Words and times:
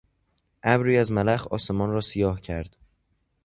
ابری 0.63 0.97
از 0.97 1.11
ملخ 1.11 1.47
آسمان 1.47 1.89
را 1.89 2.01
سیاه 2.01 2.41
کرد. 2.41 2.75